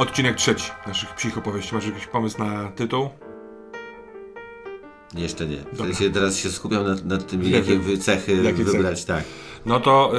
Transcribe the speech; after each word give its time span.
Odcinek 0.00 0.36
trzeci 0.36 0.70
naszych 0.86 1.14
psich 1.14 1.38
opowieści. 1.38 1.74
Masz 1.74 1.86
jakiś 1.86 2.06
pomysł 2.06 2.38
na 2.38 2.68
tytuł? 2.68 3.08
Jeszcze 5.14 5.46
nie. 5.46 5.56
Wtedy 5.74 5.94
się, 5.94 6.10
teraz 6.10 6.38
się 6.38 6.50
skupiam 6.50 6.84
nad, 6.86 7.04
nad 7.04 7.26
tym, 7.26 7.42
jakie 7.42 7.98
cechy 7.98 8.42
Jakie 8.42 8.64
wybrać. 8.64 9.04
Tak. 9.04 9.24
No 9.66 9.80
to 9.80 10.12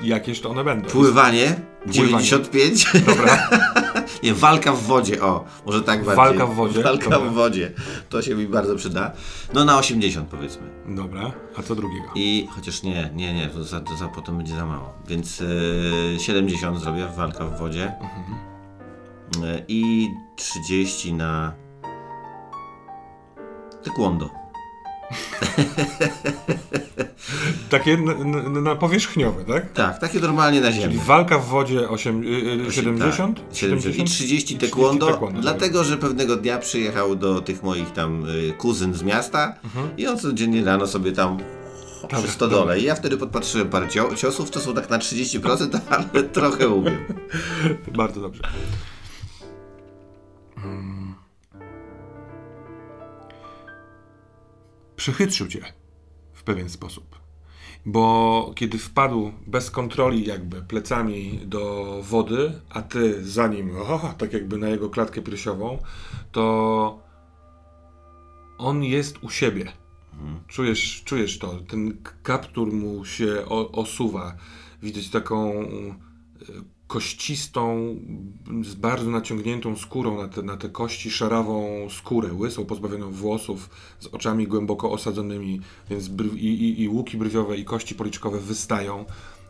yy, 0.00 0.08
jakież 0.08 0.40
to 0.40 0.50
one 0.50 0.64
będą? 0.64 0.88
Pływanie 0.88 1.60
95. 1.86 2.86
Dobra. 3.06 3.48
nie, 4.22 4.34
walka 4.34 4.72
w 4.72 4.82
wodzie. 4.82 5.22
O, 5.22 5.44
może 5.66 5.82
tak 5.82 5.98
bardziej. 6.04 6.16
Walka 6.16 6.46
w 6.46 6.54
wodzie? 6.54 6.82
Walka 6.82 7.10
Dobra. 7.10 7.30
w 7.30 7.34
wodzie. 7.34 7.72
To 8.08 8.22
się 8.22 8.34
mi 8.34 8.46
bardzo 8.46 8.76
przyda. 8.76 9.12
No 9.54 9.64
na 9.64 9.78
80 9.78 10.28
powiedzmy. 10.28 10.62
Dobra, 10.88 11.32
a 11.56 11.62
co 11.62 11.74
drugiego? 11.74 12.08
I 12.14 12.48
chociaż 12.54 12.82
nie, 12.82 13.10
nie, 13.14 13.34
nie, 13.34 13.46
to 13.46 13.64
za, 13.64 13.80
to 13.80 13.96
za 13.96 14.08
potem 14.08 14.36
będzie 14.36 14.54
za 14.56 14.66
mało. 14.66 14.94
Więc 15.08 15.42
e, 16.16 16.20
70 16.20 16.80
zrobię, 16.80 17.08
walka 17.16 17.44
w 17.44 17.58
wodzie. 17.58 17.92
E, 19.44 19.62
I 19.68 20.08
30 20.36 21.12
na 21.12 21.52
taekwondo. 23.84 24.37
Takie 27.70 27.92
n- 27.92 28.08
n- 28.08 28.62
na 28.62 28.74
powierzchniowe, 28.76 29.44
tak? 29.44 29.72
Tak, 29.72 29.98
takie 29.98 30.20
normalnie 30.20 30.60
na 30.60 30.72
ziemi. 30.72 30.84
Czyli 30.94 30.98
walka 31.06 31.38
w 31.38 31.46
wodzie 31.46 31.88
8, 31.88 32.22
y, 32.24 32.26
y, 32.68 32.72
70? 32.72 33.36
Tak, 33.48 33.56
70 33.56 33.96
i 33.98 34.04
30 34.04 34.58
taekwondo, 34.58 35.06
dlatego, 35.40 35.84
że 35.84 35.96
pewnego 35.96 36.36
dnia 36.36 36.58
przyjechał 36.58 37.16
do 37.16 37.40
tych 37.40 37.62
moich 37.62 37.90
tam 37.92 38.24
y, 38.28 38.52
kuzyn 38.58 38.94
z 38.94 39.02
miasta 39.02 39.54
i 39.96 40.06
on 40.06 40.18
codziennie 40.18 40.64
rano 40.64 40.86
sobie 40.86 41.12
tam 41.12 41.38
przy 42.18 42.28
stodole. 42.28 42.60
dobra. 42.60 42.76
I 42.76 42.82
ja 42.82 42.94
wtedy 42.94 43.16
podpatrzyłem 43.16 43.68
parę 43.68 43.86
cio- 43.86 44.16
ciosów, 44.16 44.50
to 44.50 44.60
są 44.60 44.74
tak 44.74 44.90
na 44.90 44.98
30%, 44.98 45.78
ale 46.12 46.22
trochę 46.22 46.68
umiem. 46.68 46.98
Bardzo 47.96 48.20
dobrze. 48.20 48.42
Przechytrzył 54.98 55.46
cię 55.46 55.60
w 56.32 56.42
pewien 56.42 56.68
sposób. 56.68 57.18
Bo 57.86 58.52
kiedy 58.56 58.78
wpadł 58.78 59.32
bez 59.46 59.70
kontroli, 59.70 60.26
jakby 60.26 60.62
plecami 60.62 61.40
do 61.46 61.84
wody, 62.02 62.60
a 62.70 62.82
ty 62.82 63.24
za 63.24 63.46
nim, 63.46 63.70
tak 64.18 64.32
jakby 64.32 64.58
na 64.58 64.68
jego 64.68 64.90
klatkę 64.90 65.22
piersiową, 65.22 65.78
to 66.32 67.02
on 68.58 68.84
jest 68.84 69.18
u 69.22 69.30
siebie. 69.30 69.72
Czujesz, 70.46 71.02
czujesz 71.04 71.38
to. 71.38 71.60
Ten 71.68 72.02
kaptur 72.22 72.72
mu 72.72 73.04
się 73.04 73.44
osuwa. 73.72 74.36
Widać 74.82 75.10
taką 75.10 75.52
e, 75.52 75.88
kościstą, 76.88 77.94
z 78.64 78.74
bardzo 78.74 79.10
naciągniętą 79.10 79.76
skórą 79.76 80.22
na 80.22 80.28
te, 80.28 80.42
na 80.42 80.56
te 80.56 80.68
kości, 80.68 81.10
szarawą 81.10 81.86
skórę, 81.90 82.32
łysą, 82.32 82.64
pozbawioną 82.64 83.10
włosów, 83.10 83.70
z 84.00 84.06
oczami 84.06 84.46
głęboko 84.46 84.90
osadzonymi, 84.90 85.60
więc 85.90 86.10
i, 86.34 86.46
i, 86.46 86.82
i 86.82 86.88
łuki 86.88 87.16
brwiowe, 87.16 87.56
i 87.56 87.64
kości 87.64 87.94
policzkowe 87.94 88.40
wystają. 88.40 89.04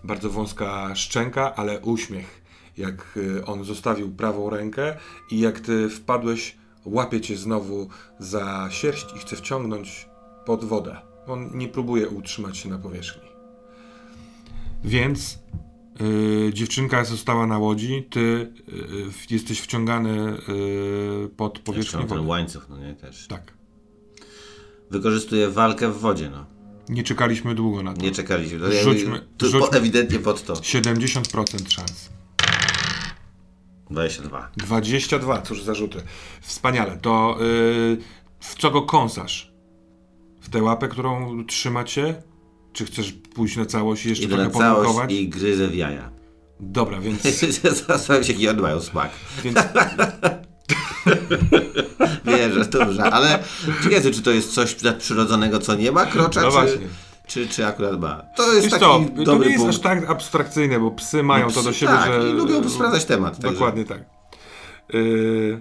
Bardzo 0.05 0.31
wąska 0.31 0.95
szczęka, 0.95 1.55
ale 1.55 1.81
uśmiech. 1.81 2.43
Jak 2.77 3.17
y, 3.17 3.47
on 3.47 3.65
zostawił 3.65 4.11
prawą 4.11 4.51
rękę 4.51 4.97
i 5.31 5.39
jak 5.39 5.61
ty 5.61 5.89
wpadłeś, 5.89 6.57
łapie 6.85 7.21
cię 7.21 7.37
znowu 7.37 7.89
za 8.19 8.69
sierść 8.71 9.07
i 9.17 9.19
chce 9.19 9.37
wciągnąć 9.37 10.09
pod 10.45 10.65
wodę. 10.65 10.97
On 11.27 11.51
nie 11.55 11.69
próbuje 11.69 12.09
utrzymać 12.09 12.59
się 12.59 12.69
na 12.69 12.79
powierzchni. 12.79 13.29
Więc 14.85 15.39
y, 16.01 16.51
dziewczynka 16.55 17.05
została 17.05 17.47
na 17.47 17.59
łodzi, 17.59 18.07
ty 18.11 18.21
y, 19.31 19.35
jesteś 19.35 19.61
wciągany 19.61 20.39
y, 21.29 21.29
pod 21.37 21.59
powierzchnię 21.59 21.99
Jeszcze 22.01 22.09
ten 22.09 22.19
wody. 22.19 22.29
łańcuch, 22.31 22.67
no 22.71 22.79
nie, 22.79 22.95
też. 22.95 23.27
Tak. 23.27 23.53
Wykorzystuję 24.91 25.49
walkę 25.49 25.89
w 25.93 25.99
wodzie, 25.99 26.31
no. 26.31 26.47
Nie 26.89 27.03
czekaliśmy 27.03 27.55
długo 27.55 27.83
na 27.83 27.93
to. 27.95 28.03
Nie 28.03 28.11
czekaliśmy. 28.11 28.59
No, 28.59 28.67
Rzućmy- 28.67 29.21
tu 29.39 29.47
rzućmy. 29.49 29.69
po, 29.69 29.77
ewidentnie 29.77 30.19
pod 30.19 30.43
to. 30.45 30.53
70% 30.53 31.69
szans. 31.71 32.11
22. 33.91 34.51
22, 34.57 35.43
cóż 35.43 35.63
zarzuty. 35.63 36.03
Wspaniale. 36.41 36.97
To 37.03 37.39
y, 37.41 37.97
w 38.41 38.55
co 38.59 38.71
go 38.71 38.83
kąsasz? 38.83 39.53
W 40.41 40.49
tę 40.49 40.63
łapę, 40.63 40.89
którą 40.89 41.45
trzymacie? 41.47 42.23
Czy 42.79 42.85
chcesz 42.85 43.13
pójść 43.35 43.57
na 43.57 43.67
całość 43.67 44.07
i 44.07 44.09
jeszcze 44.09 44.25
Idę 44.25 44.37
na 44.37 44.43
trochę 44.45 44.59
całość 44.59 44.81
ponurkować? 44.87 45.13
i 45.13 45.29
gryzę 45.29 45.69
w 45.69 45.75
jaja. 45.75 46.11
Dobra, 46.61 47.01
więc, 47.01 47.23
Zastanawiam 47.87 48.25
się, 48.25 48.33
jaki 48.33 48.49
one 48.49 48.63
mają 48.63 48.81
smak. 48.81 49.11
więc 49.45 49.59
to 52.71 52.85
dużo, 52.87 53.03
ale 53.03 53.39
ciekawe, 53.85 54.11
czy 54.11 54.23
to 54.23 54.31
jest 54.31 54.55
coś 54.55 54.83
nadprzyrodzonego, 54.83 55.59
co 55.59 55.75
nie 55.75 55.93
ma 55.93 56.07
krocza, 56.07 56.41
No 56.43 56.51
czy, 56.51 56.79
czy, 57.27 57.49
czy 57.49 57.67
akurat 57.67 58.01
ma. 58.01 58.23
To 58.37 58.53
jest 58.53 58.63
wiesz 58.63 58.71
taki 58.81 58.85
to 58.85 59.23
dobry 59.25 59.47
nie 59.47 59.53
jest 59.53 59.65
punkt. 59.65 59.77
aż 59.77 59.83
tak 59.83 60.11
abstrakcyjne, 60.11 60.81
bo 60.81 60.91
psy 60.91 61.23
mają 61.23 61.47
No 61.47 61.53
to 61.53 61.63
do 61.63 61.71
psy 61.71 61.79
siebie, 61.79 61.93
tak, 61.93 62.13
że... 62.23 62.29
i 62.29 62.33
lubią 62.33 62.69
sprawdzać 62.71 63.05
temat, 63.05 63.35
także- 63.41 63.53
Dokładnie 63.53 63.85
tak. 63.85 64.01
Y, 64.95 65.61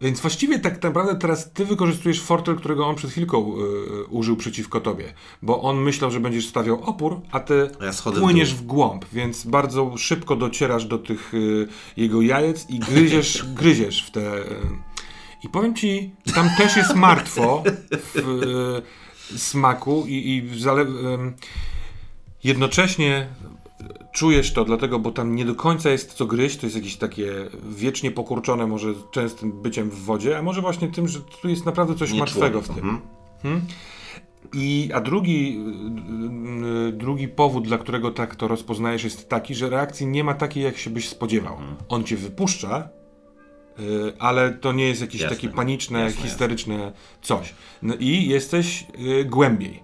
więc 0.00 0.20
właściwie 0.20 0.58
tak 0.58 0.82
naprawdę 0.82 1.16
teraz 1.16 1.52
ty 1.52 1.64
wykorzystujesz 1.64 2.22
fortel, 2.22 2.56
którego 2.56 2.86
on 2.86 2.96
przed 2.96 3.10
chwilką 3.10 3.54
y, 3.58 4.04
użył 4.04 4.36
przeciwko 4.36 4.80
tobie. 4.80 5.12
Bo 5.42 5.62
on 5.62 5.76
myślał, 5.76 6.10
że 6.10 6.20
będziesz 6.20 6.48
stawiał 6.48 6.82
opór, 6.84 7.20
a 7.30 7.40
ty 7.40 7.70
ja 7.80 8.12
płyniesz 8.12 8.54
w 8.54 8.66
głąb, 8.66 9.04
więc 9.12 9.46
bardzo 9.46 9.96
szybko 9.96 10.36
docierasz 10.36 10.84
do 10.84 10.98
tych 10.98 11.34
y, 11.34 11.68
jego 11.96 12.22
jajec 12.22 12.70
i 12.70 12.78
gryziesz, 12.78 13.44
gryziesz 13.60 14.06
w 14.06 14.10
te... 14.10 14.38
Y, 14.38 14.44
I 15.44 15.48
powiem 15.48 15.74
ci, 15.74 16.14
tam 16.34 16.50
też 16.58 16.76
jest 16.76 16.94
martwo 16.94 17.62
w 18.14 18.18
y, 19.34 19.38
smaku 19.38 20.04
i, 20.06 20.14
i 20.54 20.60
zale... 20.60 20.86
jednocześnie 22.44 23.28
czujesz 24.12 24.52
to, 24.52 24.64
dlatego, 24.64 24.98
bo 24.98 25.10
tam 25.10 25.34
nie 25.34 25.44
do 25.44 25.54
końca 25.54 25.90
jest 25.90 26.12
co 26.12 26.26
gryźć, 26.26 26.56
to 26.56 26.66
jest 26.66 26.76
jakieś 26.76 26.96
takie 26.96 27.32
wiecznie 27.70 28.10
pokurczone 28.10 28.66
może 28.66 28.94
częstym 29.10 29.52
byciem 29.62 29.90
w 29.90 30.04
wodzie, 30.04 30.38
a 30.38 30.42
może 30.42 30.60
właśnie 30.60 30.88
tym, 30.88 31.08
że 31.08 31.20
tu 31.20 31.48
jest 31.48 31.66
naprawdę 31.66 31.94
coś 31.94 32.12
Nie 32.12 32.18
martwego 32.18 32.60
w 32.62 32.68
tym. 32.68 33.00
mhm. 33.44 33.66
I, 34.54 34.90
a 34.94 35.00
drugi, 35.00 35.58
y, 35.58 36.88
y, 36.88 36.92
drugi 36.92 37.28
powód, 37.28 37.64
dla 37.66 37.78
którego 37.78 38.10
tak 38.10 38.36
to 38.36 38.48
rozpoznajesz, 38.48 39.04
jest 39.04 39.28
taki, 39.28 39.54
że 39.54 39.70
reakcji 39.70 40.06
nie 40.06 40.24
ma 40.24 40.34
takiej, 40.34 40.62
jak 40.64 40.78
się 40.78 40.90
byś 40.90 41.08
spodziewał. 41.08 41.52
Mhm. 41.52 41.76
On 41.88 42.04
cię 42.04 42.16
wypuszcza, 42.16 42.88
y, 43.80 44.12
ale 44.18 44.50
to 44.50 44.72
nie 44.72 44.88
jest 44.88 45.00
jakieś 45.00 45.20
Jasne, 45.20 45.36
takie 45.36 45.48
paniczne, 45.48 46.00
jasne, 46.00 46.22
histeryczne 46.22 46.92
coś. 47.22 47.54
No 47.82 47.94
i 47.94 48.28
jesteś 48.28 48.86
głębiej. 49.26 49.82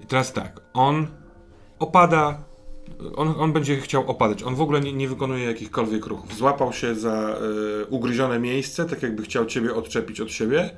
I 0.00 0.06
teraz 0.06 0.32
tak, 0.32 0.60
on 0.74 1.06
opada, 1.78 2.44
on, 3.16 3.34
on 3.38 3.52
będzie 3.52 3.76
chciał 3.80 4.10
opadać. 4.10 4.42
On 4.42 4.54
w 4.54 4.60
ogóle 4.60 4.80
nie, 4.80 4.92
nie 4.92 5.08
wykonuje 5.08 5.44
jakichkolwiek 5.44 6.06
ruchów. 6.06 6.34
Złapał 6.36 6.72
się 6.72 6.94
za 6.94 7.36
y, 7.82 7.86
ugryzione 7.86 8.38
miejsce, 8.38 8.84
tak 8.84 9.02
jakby 9.02 9.22
chciał 9.22 9.46
ciebie 9.46 9.74
odczepić 9.74 10.20
od 10.20 10.30
siebie, 10.32 10.70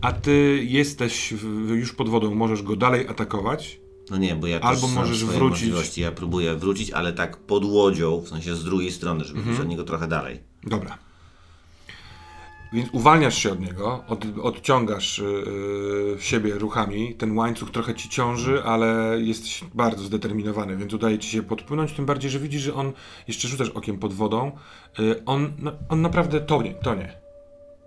a 0.00 0.12
ty 0.12 0.64
jesteś 0.68 1.34
w, 1.34 1.68
już 1.70 1.92
pod 1.92 2.08
wodą, 2.08 2.34
możesz 2.34 2.62
go 2.62 2.76
dalej 2.76 3.08
atakować. 3.08 3.80
No 4.10 4.16
nie, 4.16 4.36
bo 4.36 4.46
ja 4.46 4.60
też 4.60 4.68
Albo 4.68 4.86
mam 4.86 4.96
możesz 4.96 5.18
swoje 5.18 5.38
wrócić. 5.38 5.58
możliwości. 5.60 6.00
Ja 6.00 6.12
próbuję 6.12 6.54
wrócić, 6.54 6.90
ale 6.90 7.12
tak 7.12 7.36
pod 7.36 7.64
łodzią, 7.64 8.20
w 8.20 8.28
sensie 8.28 8.54
z 8.54 8.64
drugiej 8.64 8.92
strony, 8.92 9.24
żeby 9.24 9.38
Mhm. 9.38 9.56
być 9.56 9.64
od 9.64 9.70
niego 9.70 9.84
trochę 9.84 10.08
dalej. 10.08 10.40
Dobra. 10.64 10.98
Więc 12.72 12.88
uwalniasz 12.92 13.38
się 13.38 13.52
od 13.52 13.60
niego, 13.60 14.04
od, 14.08 14.24
odciągasz 14.42 15.18
yy, 15.18 16.16
siebie 16.20 16.54
ruchami. 16.54 17.14
Ten 17.14 17.38
łańcuch 17.38 17.70
trochę 17.70 17.94
ci 17.94 18.08
ciąży, 18.08 18.62
ale 18.64 19.16
jesteś 19.20 19.64
bardzo 19.74 20.04
zdeterminowany, 20.04 20.76
więc 20.76 20.94
udaje 20.94 21.18
ci 21.18 21.28
się 21.30 21.42
podpłynąć. 21.42 21.92
Tym 21.92 22.06
bardziej, 22.06 22.30
że 22.30 22.38
widzisz, 22.38 22.62
że 22.62 22.74
on 22.74 22.92
jeszcze 23.28 23.48
rzucasz 23.48 23.68
okiem 23.68 23.98
pod 23.98 24.12
wodą. 24.12 24.52
Yy, 24.98 25.22
on, 25.26 25.52
na- 25.58 25.72
on 25.88 26.02
naprawdę 26.02 26.40
tonie, 26.40 26.74
tonie. 26.74 27.22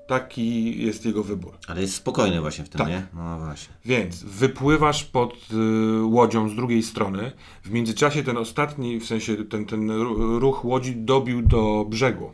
Taki 0.08 0.78
jest 0.86 1.06
jego 1.06 1.24
wybór. 1.24 1.54
Ale 1.68 1.82
jest 1.82 1.94
spokojny 1.96 2.42
właśnie 2.42 2.66
w 2.66 2.70
tym, 2.70 2.80
Tak. 2.80 2.88
nie? 2.90 3.08
No 3.14 3.38
właśnie. 3.40 3.74
Więc 3.86 4.24
wypływasz 4.24 5.04
pod 5.04 5.34
y, 5.34 6.04
łodzią 6.04 6.50
z 6.50 6.56
drugiej 6.56 6.84
strony. 6.84 7.32
W 7.64 7.72
międzyczasie 7.72 8.24
ten 8.24 8.38
ostatni, 8.38 9.00
w 9.00 9.06
sensie 9.06 9.36
ten, 9.46 9.66
ten 9.66 9.92
ru- 9.92 10.40
ruch 10.40 10.66
łodzi 10.66 10.96
dobił 10.96 11.42
do 11.42 11.86
brzegu. 11.90 12.32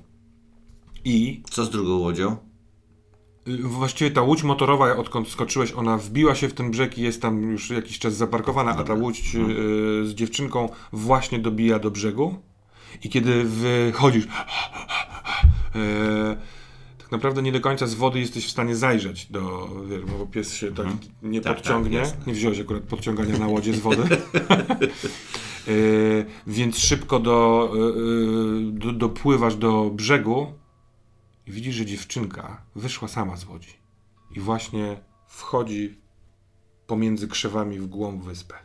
I 1.06 1.44
Co 1.52 1.66
z 1.66 1.70
drugą 1.70 1.98
łodzią? 1.98 2.36
y, 3.48 3.58
właściwie 3.58 4.12
ta 4.12 4.22
łódź 4.22 4.44
motorowa, 4.44 4.98
odkąd 4.98 5.28
skoczyłeś, 5.30 5.72
ona 5.74 5.98
wbiła 5.98 6.36
się 6.36 6.48
w 6.50 6.54
ten 6.54 6.72
brzeg 6.72 6.98
i 6.98 7.02
jest 7.02 7.22
tam 7.22 7.42
już 7.52 7.70
jakiś 7.70 8.00
czas 8.00 8.14
zaparkowana, 8.16 8.76
a 8.78 8.84
ta 8.84 8.94
łódź 8.94 9.36
y, 9.36 10.06
z 10.08 10.14
dziewczynką 10.14 10.70
właśnie 10.94 11.40
dobija 11.40 11.80
do 11.80 11.92
brzegu. 11.92 12.36
I 13.04 13.10
kiedy 13.10 13.44
wychodzisz, 13.44 14.26
y, 14.26 14.30
tak 16.98 17.12
tak 17.12 17.18
naprawdę 17.22 17.42
nie 17.42 17.52
do 17.52 17.62
końca 17.62 17.88
z 17.88 17.94
wody 17.94 18.20
jesteś 18.20 18.46
w 18.48 18.52
stanie 18.52 18.76
zajrzeć 18.76 19.26
do, 19.32 19.70
wiesz, 19.90 20.02
bo 20.06 20.26
pies 20.26 20.54
się 20.54 20.72
tak 20.72 20.88
nie 21.24 21.42
Tak, 21.42 21.56
podciągnie. 21.58 22.02
tak, 22.02 22.28
nie 22.28 22.34
wziąłeś 22.34 22.60
akurat 22.60 22.84
podciągania 22.84 23.38
na 23.38 23.48
łodzie 23.48 23.74
z 23.74 23.80
wody. 23.80 24.04
E, 25.68 25.72
więc 26.48 26.78
szybko 26.78 27.16
e, 27.16 27.20
e, 27.20 27.24
do, 28.72 28.92
dopływasz 28.92 29.56
do 29.56 29.90
brzegu 29.94 30.48
i 31.52 31.54
widzisz, 31.54 31.76
że 31.76 31.86
dziewczynka 31.86 32.62
wyszła 32.76 33.08
sama 33.08 33.38
z 33.38 33.46
łodzi. 33.46 33.74
I 34.36 34.40
właśnie 34.40 35.02
wchodzi 35.28 35.98
pomiędzy 36.88 37.28
krzewami 37.28 37.80
w 37.80 37.88
głąb 37.88 38.24
wyspę. 38.24 38.56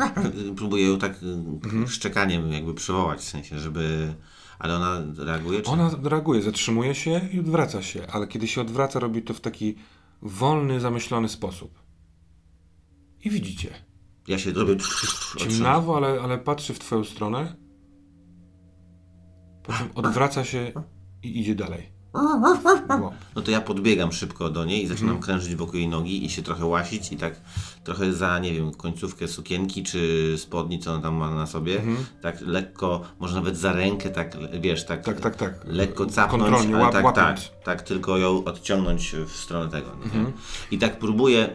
Próbuję 0.56 0.88
ją 0.88 0.98
tak 0.98 1.12
y, 1.84 1.88
szczekaniem 1.88 2.52
jakby 2.52 2.74
przywołać, 2.74 3.20
w 3.20 3.24
sensie, 3.24 3.58
żeby... 3.58 4.14
Ale 4.58 4.76
ona 4.76 5.02
reaguje, 5.16 5.62
czy... 5.62 5.70
Ona 5.70 5.90
reaguje, 6.02 6.42
zatrzymuje 6.42 6.94
się 6.94 7.28
i 7.32 7.40
odwraca 7.40 7.82
się, 7.82 8.06
ale 8.06 8.26
kiedy 8.26 8.48
się 8.48 8.60
odwraca, 8.60 8.98
robi 8.98 9.22
to 9.22 9.34
w 9.34 9.40
taki 9.40 9.74
wolny, 10.22 10.80
zamyślony 10.80 11.28
sposób. 11.28 11.78
I 13.24 13.30
widzicie. 13.30 13.74
Ja 14.28 14.38
się 14.38 14.52
robię... 14.52 14.76
Ciemnawo, 15.36 15.96
ale, 15.96 16.20
ale 16.20 16.38
patrzy 16.38 16.74
w 16.74 16.78
twoją 16.78 17.04
stronę. 17.04 17.56
Potem 19.62 19.88
odwraca 19.94 20.44
się 20.44 20.72
i 21.22 21.40
idzie 21.40 21.54
dalej. 21.54 21.93
No 23.36 23.42
to 23.42 23.50
ja 23.50 23.60
podbiegam 23.60 24.12
szybko 24.12 24.50
do 24.50 24.64
niej 24.64 24.82
i 24.84 24.86
zaczynam 24.86 25.10
Mhm. 25.16 25.22
krężyć 25.24 25.54
wokół 25.56 25.74
jej 25.76 25.88
nogi 25.88 26.24
i 26.24 26.30
się 26.30 26.42
trochę 26.42 26.66
łasić 26.66 27.12
i 27.12 27.16
tak 27.16 27.40
trochę 27.84 28.12
za, 28.12 28.38
nie 28.38 28.52
wiem, 28.52 28.72
końcówkę 28.74 29.28
sukienki 29.28 29.82
czy 29.82 30.34
spodni, 30.38 30.78
co 30.78 30.92
ona 30.92 31.02
tam 31.02 31.14
ma 31.14 31.34
na 31.34 31.46
sobie, 31.46 31.82
tak 32.22 32.40
lekko, 32.40 33.00
może 33.20 33.34
nawet 33.34 33.56
za 33.56 33.72
rękę, 33.72 34.10
tak, 34.10 34.36
wiesz, 34.60 34.84
tak, 34.84 34.98
Mhm. 34.98 35.16
Tak, 35.22 35.36
tak, 35.36 35.36
tak. 35.54 35.64
lekko 35.66 36.06
capnąć, 36.06 36.66
ale 36.74 36.92
tak, 36.92 37.04
łapiąc. 37.04 37.14
tak, 37.14 37.64
tak, 37.64 37.82
tylko 37.82 38.18
ją 38.18 38.44
odciągnąć 38.44 39.12
w 39.26 39.32
stronę 39.36 39.70
tego. 39.70 39.86
nie? 39.98 40.04
Mhm. 40.04 40.32
I 40.70 40.78
tak 40.78 40.98
próbuję, 40.98 41.52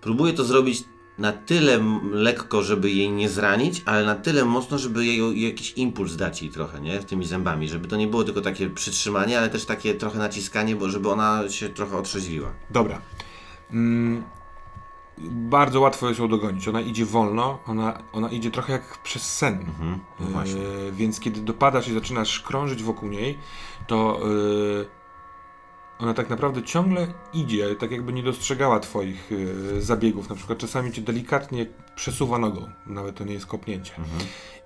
próbuję 0.00 0.32
to 0.32 0.44
zrobić 0.44 0.84
na 1.18 1.32
tyle 1.32 1.78
lekko, 2.12 2.62
żeby 2.62 2.90
jej 2.90 3.10
nie 3.10 3.28
zranić, 3.28 3.82
ale 3.84 4.04
na 4.04 4.14
tyle 4.14 4.44
mocno, 4.44 4.78
żeby 4.78 5.06
jej 5.06 5.42
jakiś 5.42 5.72
impuls 5.76 6.16
dać 6.16 6.42
jej 6.42 6.50
trochę, 6.50 6.80
nie? 6.80 6.98
Tymi 6.98 7.24
zębami, 7.24 7.68
żeby 7.68 7.88
to 7.88 7.96
nie 7.96 8.06
było 8.06 8.24
tylko 8.24 8.40
takie 8.40 8.70
przytrzymanie, 8.70 9.38
ale 9.38 9.50
też 9.50 9.64
takie 9.64 9.94
trochę 9.94 10.18
naciskanie, 10.18 10.76
bo 10.76 10.88
żeby 10.88 11.10
ona 11.10 11.48
się 11.48 11.68
trochę 11.68 11.96
otrzeźwiła. 11.96 12.52
Dobra. 12.70 13.00
Mm, 13.70 14.22
bardzo 15.28 15.80
łatwo 15.80 16.08
jest 16.08 16.20
ją 16.20 16.28
dogonić. 16.28 16.68
Ona 16.68 16.80
idzie 16.80 17.04
wolno, 17.04 17.58
ona, 17.66 18.02
ona 18.12 18.28
idzie 18.28 18.50
trochę 18.50 18.72
jak 18.72 18.98
przez 18.98 19.36
sen. 19.36 19.66
no 20.20 20.26
właśnie. 20.26 20.60
E, 20.60 20.92
więc 20.92 21.20
kiedy 21.20 21.40
dopadasz 21.40 21.88
i 21.88 21.94
zaczynasz 21.94 22.40
krążyć 22.40 22.82
wokół 22.82 23.08
niej, 23.08 23.38
to 23.86 24.20
e, 24.20 25.01
ona 26.02 26.14
tak 26.14 26.30
naprawdę 26.30 26.62
ciągle 26.62 27.06
idzie, 27.34 27.76
tak 27.76 27.90
jakby 27.90 28.12
nie 28.12 28.22
dostrzegała 28.22 28.80
twoich 28.80 29.30
e, 29.76 29.80
zabiegów. 29.80 30.28
Na 30.28 30.34
przykład 30.36 30.58
czasami 30.58 30.92
cię 30.92 31.02
delikatnie 31.02 31.66
przesuwa 31.96 32.38
nogą, 32.38 32.70
nawet 32.86 33.16
to 33.16 33.24
nie 33.24 33.34
jest 33.34 33.46
kopnięcie. 33.46 33.92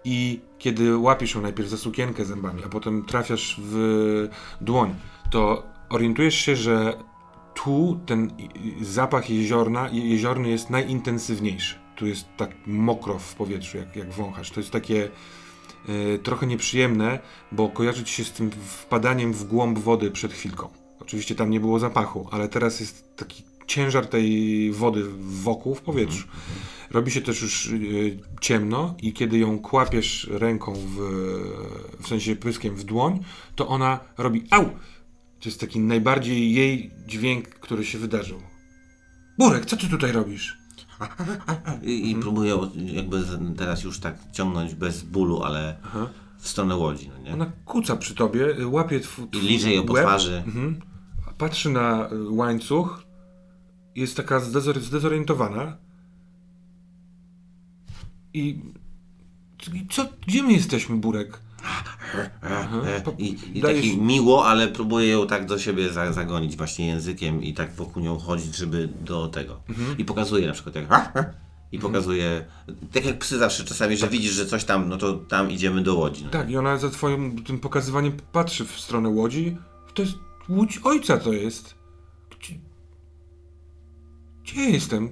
I 0.05 0.41
kiedy 0.59 0.97
łapiesz 0.97 1.35
ją 1.35 1.41
najpierw 1.43 1.69
za 1.69 1.77
sukienkę 1.77 2.25
zębami, 2.25 2.63
a 2.65 2.69
potem 2.69 3.05
trafiasz 3.05 3.61
w 3.65 4.29
dłoń, 4.61 4.95
to 5.31 5.63
orientujesz 5.89 6.35
się, 6.35 6.57
że 6.57 6.95
tu 7.55 8.01
ten 8.07 8.31
zapach 8.81 9.31
jeziorna, 9.31 9.89
je- 9.89 10.09
jeziorny 10.11 10.49
jest 10.49 10.71
najintensywniejszy. 10.71 11.75
Tu 11.97 12.07
jest 12.07 12.27
tak 12.37 12.51
mokro 12.67 13.19
w 13.19 13.35
powietrzu, 13.35 13.79
jak, 13.79 13.97
jak 13.97 14.13
wąchasz. 14.13 14.51
To 14.51 14.61
jest 14.61 14.73
takie 14.73 15.09
e, 16.15 16.19
trochę 16.19 16.47
nieprzyjemne, 16.47 17.19
bo 17.53 17.69
kojarzy 17.69 18.05
ci 18.05 18.15
się 18.15 18.25
z 18.25 18.33
tym 18.33 18.51
wpadaniem 18.51 19.33
w 19.33 19.45
głąb 19.45 19.79
wody 19.79 20.11
przed 20.11 20.33
chwilką. 20.33 20.86
Oczywiście 21.01 21.35
tam 21.35 21.51
nie 21.51 21.61
było 21.61 21.79
zapachu, 21.79 22.29
ale 22.31 22.49
teraz 22.49 22.81
jest 22.81 23.17
taki 23.17 23.43
ciężar 23.67 24.07
tej 24.07 24.73
wody 24.73 25.05
wokół 25.19 25.75
w 25.75 25.81
powietrzu. 25.81 26.27
Robi 26.91 27.11
się 27.11 27.21
też 27.21 27.43
już 27.43 27.67
y, 27.67 28.19
ciemno 28.41 28.95
i 29.03 29.13
kiedy 29.13 29.39
ją 29.39 29.59
kłapiesz 29.59 30.31
ręką 30.31 30.75
w, 30.75 30.97
w 32.03 32.09
sensie 32.09 32.37
pyskiem 32.37 32.77
w 32.77 32.85
dłoń, 32.85 33.25
to 33.55 33.69
ona 33.69 34.01
robi 34.19 34.45
au! 34.51 34.65
To 35.41 35.49
jest 35.49 35.61
taki 35.61 35.81
najbardziej 35.81 36.53
jej 36.55 36.91
dźwięk, 37.07 37.49
który 37.49 37.85
się 37.85 37.99
wydarzył. 37.99 38.41
Burek, 39.39 39.67
co 39.67 39.77
ty 39.77 39.89
tutaj 39.89 40.13
robisz? 40.13 40.59
I, 41.83 42.11
i 42.11 42.15
próbuję 42.17 42.55
od- 42.57 42.77
jakby 42.77 43.25
teraz 43.57 43.83
już 43.85 43.99
tak 44.01 44.17
ciągnąć 44.33 44.75
bez 44.75 45.03
bólu, 45.03 45.43
ale 45.43 45.77
w 46.39 46.49
stronę 46.49 46.77
łodzi, 46.77 47.09
no 47.09 47.19
nie? 47.25 47.35
Ona 47.35 47.53
kuca 47.65 47.97
przy 47.97 48.15
tobie, 48.15 48.47
łapie 48.67 49.01
twój. 49.01 49.27
I 49.33 49.39
liże 49.39 49.73
ją 49.73 49.83
po 49.83 49.95
twarzy. 49.95 50.43
Mhm. 50.47 50.81
Patrzy 51.39 51.71
na 51.71 52.11
y, 52.13 52.31
łańcuch. 52.31 53.03
Jest 53.97 54.17
taka 54.17 54.41
zdezor- 54.41 54.81
zdezorientowana. 54.81 55.77
I. 58.35 58.61
Co, 59.91 60.07
gdzie 60.27 60.43
my 60.43 60.53
jesteśmy, 60.53 60.97
Burek? 60.97 61.41
I, 63.19 63.37
i 63.55 63.61
daje 63.61 63.77
taki 63.77 64.01
miło, 64.01 64.47
ale 64.47 64.69
próbuję 64.69 65.09
ją 65.09 65.27
tak 65.27 65.47
do 65.47 65.59
siebie 65.59 65.93
za, 65.93 66.13
zagonić 66.13 66.57
właśnie 66.57 66.87
językiem 66.87 67.43
i 67.43 67.55
tak 67.55 67.75
wokół 67.75 68.03
nią 68.03 68.19
chodzić, 68.19 68.57
żeby 68.57 68.89
do 69.01 69.29
tego. 69.29 69.61
Mhm. 69.69 69.99
I 69.99 70.05
pokazuję 70.05 70.47
na 70.47 70.53
przykład 70.53 70.75
jak 70.75 70.89
i 71.77 71.79
pokazuję, 71.79 72.45
tak 72.93 73.05
jak 73.05 73.19
psy 73.19 73.39
zawsze 73.39 73.65
czasami, 73.65 73.97
że 73.97 74.09
widzisz, 74.09 74.33
że 74.33 74.47
coś 74.47 74.65
tam, 74.65 74.89
no 74.89 74.97
to 74.97 75.13
tam 75.15 75.51
idziemy 75.51 75.83
do 75.83 75.95
łodzi. 75.95 76.25
No. 76.25 76.31
Tak, 76.31 76.51
i 76.51 76.57
ona 76.57 76.79
za 76.79 76.91
twoim 76.91 77.45
tym 77.45 77.59
pokazywaniem 77.59 78.17
patrzy 78.33 78.65
w 78.65 78.81
stronę 78.81 79.09
łodzi. 79.09 79.57
To 79.95 80.03
jest 80.03 80.15
łódź 80.49 80.79
ojca 80.85 81.17
to 81.19 81.33
jest. 81.33 81.75
Gdzie, 82.39 82.55
gdzie 84.45 84.71
jestem? 84.71 85.09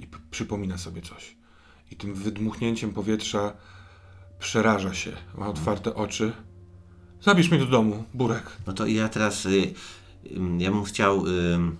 I 0.00 0.06
przypomina 0.30 0.78
sobie 0.78 1.02
coś. 1.02 1.36
I 1.90 1.96
tym 1.96 2.14
wydmuchnięciem 2.14 2.92
powietrza 2.92 3.52
przeraża 4.38 4.94
się. 4.94 5.12
Ma 5.38 5.48
otwarte 5.48 5.94
oczy. 5.94 6.32
Zabierz 7.20 7.50
mnie 7.50 7.60
do 7.60 7.66
domu, 7.66 8.04
Burek. 8.14 8.56
No 8.66 8.72
to 8.72 8.86
ja 8.86 9.08
teraz, 9.08 9.46
y, 9.46 9.74
ym, 10.36 10.60
ja 10.60 10.70
bym 10.70 10.84
chciał, 10.84 11.26
ym, 11.26 11.76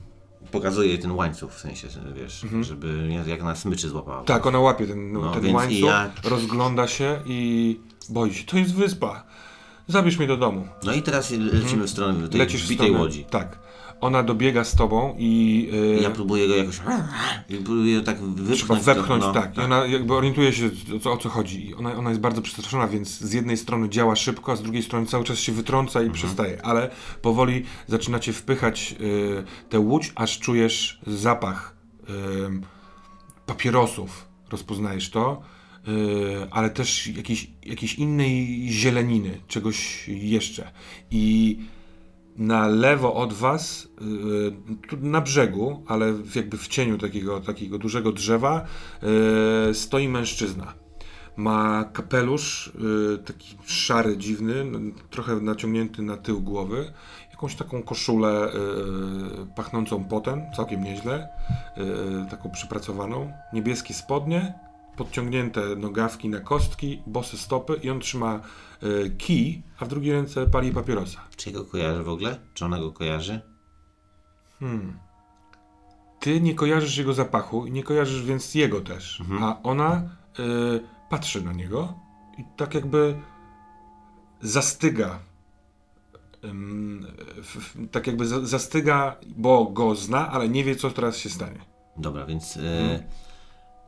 pokazuję 0.50 0.88
jej 0.88 0.98
ten 0.98 1.12
łańcuch 1.12 1.52
w 1.52 1.58
sensie, 1.60 1.88
wiesz, 2.14 2.46
żeby 2.60 2.86
mnie 2.92 3.24
jak 3.26 3.42
na 3.42 3.56
smyczy 3.56 3.88
złapała. 3.88 4.20
Mhm. 4.20 4.26
Tak, 4.26 4.46
ona 4.46 4.58
łapie 4.60 4.86
ten, 4.86 5.12
No, 5.12 5.32
ten 5.32 5.54
łańcuch, 5.54 5.78
ja- 5.80 6.10
rozgląda 6.24 6.88
się 6.88 7.20
i 7.26 7.80
boi 8.08 8.34
się. 8.34 8.44
To 8.44 8.58
jest 8.58 8.74
wyspa. 8.74 9.24
Zabierz 9.88 10.18
mnie 10.18 10.26
do 10.26 10.36
domu. 10.36 10.68
No 10.84 10.92
i 10.92 11.02
teraz 11.02 11.30
lecimy 11.30 11.86
w 11.86 11.90
stronę 11.90 12.28
tej 12.28 12.38
Lecisz 12.40 12.64
w 12.64 12.68
bitej 12.68 12.86
stronę, 12.86 13.02
łodzi. 13.04 13.24
Tak. 13.24 13.58
Ona 14.04 14.22
dobiega 14.22 14.64
z 14.64 14.74
tobą 14.76 15.14
i 15.18 15.62
yy, 15.72 16.02
Ja 16.02 16.10
próbuję 16.10 16.48
go 16.48 16.56
jakoś, 16.56 16.80
i 17.48 17.54
próbuję 17.56 18.00
tak 18.00 18.16
trzeba 18.16 18.74
wypchnąć. 18.74 18.82
wepchnąć, 18.82 19.22
to, 19.22 19.28
no, 19.28 19.34
tak. 19.34 19.56
I 19.56 19.60
ona 19.60 19.86
jakby 19.86 20.14
orientuje 20.14 20.52
się 20.52 20.70
o 20.96 20.98
co, 20.98 21.12
o 21.12 21.16
co 21.16 21.28
chodzi. 21.28 21.68
I 21.68 21.74
ona, 21.74 21.94
ona 21.94 22.10
jest 22.10 22.20
bardzo 22.20 22.42
przestraszona, 22.42 22.88
więc 22.88 23.08
z 23.20 23.32
jednej 23.32 23.56
strony 23.56 23.88
działa 23.88 24.16
szybko, 24.16 24.52
a 24.52 24.56
z 24.56 24.62
drugiej 24.62 24.82
strony 24.82 25.06
cały 25.06 25.24
czas 25.24 25.38
się 25.38 25.52
wytrąca 25.52 25.98
Mhm. 26.00 26.10
i 26.10 26.14
przestaje. 26.14 26.66
Ale 26.66 26.90
powoli 27.22 27.64
zaczynacie 27.86 28.32
wpychać 28.32 28.94
yy, 29.00 29.44
tę 29.68 29.78
łódź, 29.80 30.12
aż 30.14 30.38
czujesz 30.38 31.00
zapach 31.06 31.76
yy, 32.08 32.14
papierosów. 33.46 34.28
Rozpoznajesz 34.50 35.10
to. 35.10 35.42
Yy, 35.86 36.46
ale 36.50 36.70
też 36.70 37.06
jakiejś, 37.06 37.50
jakiejś 37.66 37.94
innej 37.94 38.66
zieleniny, 38.70 39.40
czegoś 39.48 40.08
jeszcze. 40.08 40.72
I 41.10 41.58
na 42.36 42.66
lewo 42.66 43.14
od 43.14 43.32
was, 43.32 43.88
yy, 44.00 44.52
tu 44.88 44.96
na 44.96 45.20
brzegu, 45.20 45.82
ale 45.86 46.14
jakby 46.34 46.58
w 46.58 46.68
cieniu 46.68 46.98
takiego, 46.98 47.40
takiego 47.40 47.78
dużego 47.78 48.12
drzewa, 48.12 48.64
yy, 49.66 49.74
stoi 49.74 50.08
mężczyzna. 50.08 50.74
Ma 51.36 51.84
kapelusz, 51.84 52.72
taki 53.26 53.56
szary, 53.66 54.16
dziwny, 54.16 54.64
trochę 55.10 55.36
naciągnięty 55.36 56.02
na 56.02 56.16
tył 56.16 56.40
głowy, 56.40 56.92
jakąś 57.30 57.54
taką 57.54 57.82
koszulę 57.82 58.52
pachnącą 59.56 60.04
potem, 60.04 60.42
całkiem 60.56 60.84
nieźle, 60.84 61.28
taką 62.30 62.50
przypracowaną, 62.50 63.32
niebieskie 63.52 63.94
spodnie, 63.94 64.54
podciągnięte 64.96 65.60
nogawki 65.76 66.28
na 66.28 66.40
kostki, 66.40 67.02
bose 67.06 67.36
stopy 67.38 67.80
i 67.82 67.90
on 67.90 68.00
trzyma 68.00 68.40
yy, 68.82 69.10
kij, 69.18 69.62
a 69.78 69.84
w 69.84 69.88
drugiej 69.88 70.12
ręce 70.12 70.46
pali 70.46 70.72
papierosa. 70.72 71.20
Czy 71.36 71.50
go 71.52 71.64
kojarzę 71.64 72.02
w 72.02 72.08
ogóle? 72.08 72.38
Czy 72.54 72.64
ona 72.64 72.78
go 72.78 72.92
kojarzy? 72.92 73.40
Ty 76.20 76.40
nie 76.40 76.54
kojarzysz 76.54 76.96
jego 76.96 77.14
zapachu 77.14 77.66
i 77.66 77.72
nie 77.72 77.82
kojarzysz 77.82 78.22
więc 78.22 78.54
jego 78.54 78.80
też. 78.80 79.22
A 79.40 79.62
ona 79.62 80.02
y, 80.38 80.80
patrzy 81.10 81.42
na 81.44 81.52
niego 81.52 81.94
i 82.38 82.44
tak 82.56 82.74
jakby 82.74 83.20
zastyga. 84.40 85.18
Ym, 86.44 87.06
f, 87.38 87.56
f, 87.56 87.76
tak 87.92 88.06
jakby 88.06 88.26
za, 88.26 88.46
zastyga, 88.46 89.16
bo 89.36 89.64
go 89.64 89.94
zna, 89.94 90.30
ale 90.30 90.48
nie 90.48 90.64
wie, 90.64 90.76
co 90.76 90.90
teraz 90.90 91.16
się 91.16 91.28
stanie. 91.30 91.58
Dobra, 91.96 92.26
więc 92.26 92.56
e, 92.56 92.60
Mhm. 92.60 93.02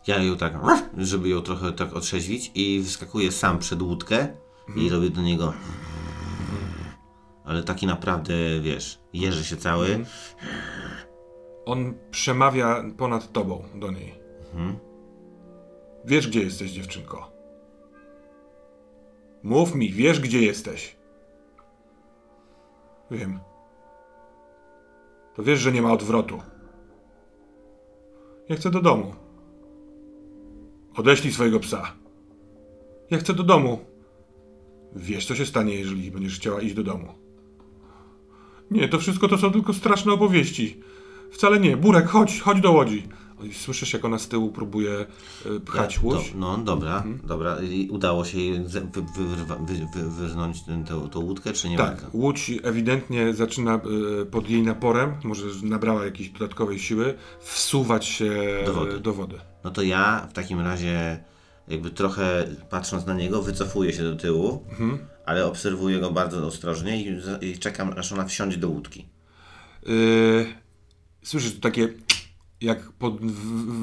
Ja 0.06 0.22
ją 0.22 0.36
tak, 0.36 0.54
żeby 0.98 1.28
ją 1.28 1.40
trochę 1.42 1.72
tak 1.72 1.96
otrzeźwić 1.96 2.50
i 2.54 2.80
wyskakuję 2.80 3.32
sam 3.32 3.58
przed 3.58 3.82
łódkę 3.82 4.28
Mhm. 4.68 4.86
i 4.86 4.90
robię 4.90 5.10
do 5.10 5.22
niego 5.22 5.52
ale 7.46 7.62
taki 7.62 7.86
naprawdę, 7.86 8.34
wiesz, 8.60 8.98
jeży 9.12 9.44
się 9.44 9.56
cały. 9.56 10.04
On 11.64 11.94
przemawia 12.10 12.84
ponad 12.96 13.32
tobą 13.32 13.62
do 13.74 13.90
niej. 13.90 14.14
Wiesz, 16.04 16.28
gdzie 16.28 16.42
jesteś, 16.42 16.70
dziewczynko? 16.70 17.32
Mów 19.42 19.74
mi, 19.74 19.92
wiesz, 19.92 20.20
gdzie 20.20 20.42
jesteś? 20.42 20.96
Wiem. 23.10 23.40
To 25.34 25.42
wiesz, 25.42 25.58
że 25.60 25.72
nie 25.72 25.82
ma 25.82 25.92
odwrotu. 25.92 26.42
Ja 28.48 28.56
chcę 28.56 28.70
do 28.70 28.82
domu. 28.82 29.14
Odeślij 30.96 31.32
swojego 31.32 31.60
psa. 31.60 31.92
Ja 33.10 33.18
chcę 33.18 33.34
do 33.34 33.42
domu. 33.42 33.78
Wiesz, 34.96 35.26
co 35.26 35.34
się 35.34 35.46
stanie, 35.46 35.74
jeżeli 35.74 36.10
będziesz 36.10 36.36
chciała 36.36 36.60
iść 36.60 36.74
do 36.74 36.82
domu. 36.82 37.14
Nie, 38.70 38.88
to 38.88 38.98
wszystko 38.98 39.28
to 39.28 39.38
są 39.38 39.52
tylko 39.52 39.72
straszne 39.72 40.12
opowieści. 40.12 40.80
Wcale 41.30 41.60
nie. 41.60 41.76
Burek, 41.76 42.06
chodź, 42.06 42.40
chodź 42.40 42.60
do 42.60 42.72
łodzi. 42.72 43.02
Słyszysz, 43.52 43.92
jak 43.92 44.04
ona 44.04 44.18
z 44.18 44.28
tyłu 44.28 44.50
próbuje 44.50 45.06
y, 45.46 45.60
pchać 45.60 45.94
Ja- 45.94 46.00
łódź? 46.02 46.30
Do, 46.32 46.38
no 46.38 46.58
dobra, 46.58 46.96
Mhm. 46.96 47.20
dobra. 47.24 47.56
I 47.62 47.88
udało 47.90 48.24
się 48.24 48.38
jej 48.38 48.52
wy, 48.64 48.80
wy, 48.80 49.02
wyrwa- 49.02 49.66
wy, 49.66 49.74
wy, 50.08 50.84
tą, 51.10 51.20
łódkę, 51.20 51.52
czy 51.52 51.68
nie 51.68 51.76
Tak, 51.76 51.86
warto? 52.00 52.06
łódź 52.12 52.50
ewidentnie 52.62 53.34
zaczyna 53.34 53.80
y, 54.22 54.26
pod 54.26 54.50
jej 54.50 54.62
naporem, 54.62 55.12
może 55.24 55.46
nabrała 55.62 56.04
jakiejś 56.04 56.28
dodatkowej 56.30 56.78
siły, 56.78 57.14
wsuwać 57.40 58.06
się 58.06 58.32
Do 58.66 58.72
wody. 58.74 59.00
do 59.00 59.12
wody. 59.14 59.36
No 59.64 59.70
to 59.70 59.82
ja 59.82 60.26
w 60.30 60.32
takim 60.32 60.60
razie, 60.60 61.24
jakby 61.68 61.90
trochę 61.90 62.46
patrząc 62.70 63.06
na 63.06 63.14
niego, 63.14 63.42
wycofuję 63.42 63.92
się 63.92 64.02
do 64.02 64.16
tyłu, 64.16 64.64
Mhm. 64.70 64.98
ale 65.26 65.46
obserwuję 65.46 66.00
go 66.00 66.10
bardzo 66.10 66.46
ostrożnie 66.46 67.02
i, 67.02 67.16
i 67.40 67.58
czekam, 67.58 67.94
aż 67.98 68.12
ona 68.12 68.24
wsiądzie 68.24 68.56
do 68.56 68.68
łódki. 68.68 69.06
Yy, 69.86 70.46
słyszysz 71.22 71.54
to 71.54 71.60
takie, 71.60 71.88
jak 72.60 72.92
pod, 72.92 73.20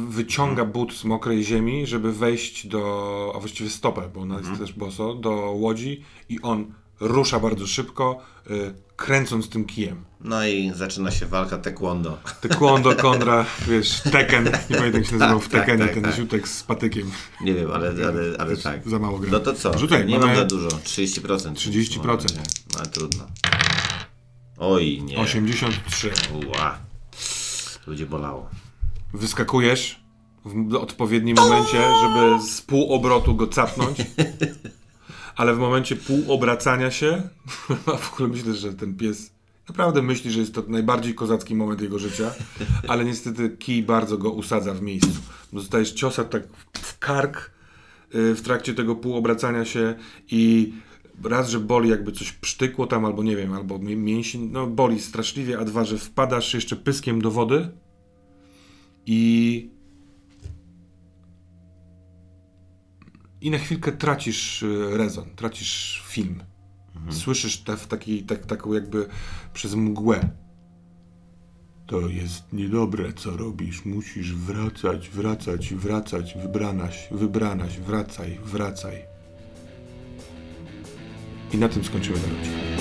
wyciąga 0.09 0.65
but 0.65 0.93
z 0.93 1.03
mokrej 1.03 1.43
ziemi, 1.43 1.87
żeby 1.87 2.13
wejść 2.13 2.67
do, 2.67 3.33
a 3.35 3.39
właściwie 3.39 3.69
stopę, 3.69 4.09
bo 4.13 4.21
ona 4.21 4.37
jest 4.39 4.59
też 4.59 4.73
boso, 4.73 5.13
do 5.13 5.31
łodzi 5.31 6.03
i 6.29 6.41
on 6.41 6.73
rusza 6.99 7.39
bardzo 7.39 7.67
szybko, 7.67 8.21
y, 8.51 8.73
kręcąc 8.95 9.49
tym 9.49 9.65
kijem. 9.65 10.05
No 10.21 10.47
i 10.47 10.71
zaczyna 10.75 11.11
się 11.11 11.25
walka 11.25 11.57
taekwondo. 11.57 12.17
Taekwondo 12.41 12.95
kontra, 13.07 13.45
wiesz, 13.67 14.01
Tekken, 14.01 14.45
nie 14.69 14.75
pamiętam 14.77 15.01
jak 15.01 15.09
się 15.09 15.17
nazywał 15.17 15.39
w 15.39 15.49
Tak, 15.49 15.61
Tekkenie, 15.61 15.85
tak, 15.85 15.93
ten 15.93 16.03
tak. 16.03 16.15
ziutek 16.15 16.47
z 16.47 16.63
patykiem. 16.63 17.11
Nie 17.41 17.53
wiem, 17.53 17.71
ale, 17.71 17.87
ale, 17.89 18.37
ale 18.39 18.57
tak. 18.57 18.89
za 18.89 18.99
mało 18.99 19.19
gra. 19.19 19.31
No 19.31 19.39
to 19.39 19.53
co? 19.53 19.77
Rzucaj, 19.77 20.05
nie 20.05 20.19
mamy- 20.19 20.27
mam 20.27 20.35
za 20.35 20.45
dużo. 20.45 20.67
30%. 20.67 21.53
30%. 21.53 21.99
No, 22.03 22.79
ale 22.79 22.87
trudno. 22.87 23.27
Oj, 24.57 25.01
nie. 25.01 25.17
83. 25.17 26.11
Ła. 26.53 26.77
To 27.85 27.91
będzie 27.91 28.05
bolało. 28.05 28.49
Wyskakujesz 29.13 30.03
w 30.45 30.75
odpowiednim 30.75 31.35
momencie, 31.35 31.81
żeby 32.01 32.43
z 32.47 32.61
pół 32.61 32.93
obrotu 32.93 33.35
go 33.35 33.47
capnąć. 33.47 33.97
Ale 35.35 35.55
w 35.55 35.59
momencie 35.59 35.95
pół 35.95 36.33
obracania 36.33 36.91
się, 36.91 37.21
a 37.93 37.97
w 37.97 38.13
ogóle 38.13 38.29
myślę, 38.29 38.53
że 38.53 38.73
ten 38.73 38.95
pies 38.95 39.33
naprawdę 39.69 40.01
myśli, 40.01 40.31
że 40.31 40.39
jest 40.39 40.53
to 40.53 40.63
najbardziej 40.67 41.15
kozacki 41.15 41.55
moment 41.55 41.81
jego 41.81 41.99
życia, 41.99 42.31
ale 42.87 43.05
niestety 43.05 43.49
kij 43.49 43.83
bardzo 43.83 44.17
go 44.17 44.31
usadza 44.31 44.73
w 44.73 44.81
miejscu. 44.81 45.21
Dostajesz 45.53 45.91
ciosa 45.91 46.23
tak 46.23 46.43
w 46.73 46.99
kark 46.99 47.51
y, 48.15 48.35
w 48.35 48.41
trakcie 48.41 48.73
tego 48.73 48.95
półobracania 48.95 49.65
się 49.65 49.95
i 50.31 50.73
raz, 51.23 51.49
że 51.49 51.59
boli 51.59 51.89
jakby 51.89 52.11
coś 52.11 52.31
psztykło 52.31 52.87
tam, 52.87 53.05
albo 53.05 53.23
nie 53.23 53.35
wiem, 53.35 53.53
albo 53.53 53.79
mię- 53.79 53.95
mięsień, 53.95 54.49
no 54.51 54.67
boli 54.67 55.01
straszliwie, 55.01 55.59
a 55.59 55.65
dwa, 55.65 55.85
że 55.85 55.97
wpadasz 55.97 56.53
jeszcze 56.53 56.75
pyskiem 56.75 57.21
do 57.21 57.31
wody 57.31 57.69
i 59.05 59.69
i 63.41 63.51
na 63.51 63.57
chwilkę 63.57 63.91
tracisz 63.91 64.63
y, 64.63 64.97
rezon, 64.97 65.35
tracisz 65.35 66.03
film. 66.07 66.43
Słyszysz 67.09 67.57
te, 67.57 67.77
w 67.77 67.87
takiej, 67.87 68.23
tak, 68.23 68.45
taką 68.45 68.73
jakby 68.73 69.07
przez 69.53 69.75
mgłę. 69.75 70.29
To 71.87 72.09
jest 72.09 72.53
niedobre, 72.53 73.13
co 73.13 73.37
robisz. 73.37 73.85
Musisz 73.85 74.33
wracać, 74.33 75.09
wracać, 75.09 75.73
wracać, 75.73 76.37
wybranaś, 76.41 77.07
wybranaś, 77.11 77.79
wracaj, 77.79 78.39
wracaj. 78.45 79.05
I 81.53 81.57
na 81.57 81.69
tym 81.69 81.83
skończymy 81.83 82.17
na. 82.17 82.72